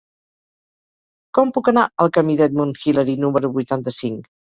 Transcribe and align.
Com 1.39 1.53
puc 1.59 1.71
anar 1.73 1.85
al 1.85 2.11
camí 2.17 2.41
d'Edmund 2.43 2.83
Hillary 2.83 3.19
número 3.25 3.57
vuitanta-cinc? 3.63 4.31